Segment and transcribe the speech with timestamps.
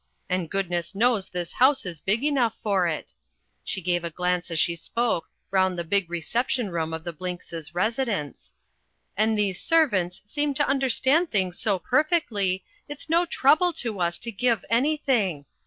[0.27, 3.13] And goodness knows this house is big enough for it"
[3.63, 7.75] she gave a glance as she spoke round the big reception room of the Blinkses'
[7.75, 8.51] residence
[9.15, 14.31] "and these servants seem to understand things so perfectly it's no trouble to us to
[14.31, 15.45] give anything.